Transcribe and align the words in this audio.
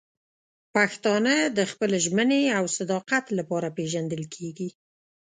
پښتانه 0.75 1.33
د 1.57 1.59
خپل 1.71 1.91
ژمنې 2.05 2.43
او 2.57 2.65
صداقت 2.77 3.25
لپاره 3.39 3.67
پېژندل 3.77 4.23
کېږي. 4.35 4.69